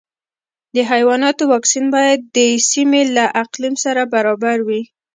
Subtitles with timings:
[0.75, 2.37] د حیواناتو واکسین باید د
[2.71, 4.81] سیمې له اقلیم سره برابر وي.